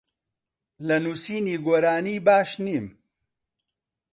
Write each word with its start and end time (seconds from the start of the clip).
لە 0.87 0.97
نووسینی 1.03 1.55
گۆرانی 1.65 2.15
باش 2.25 2.51
نیم. 2.65 2.85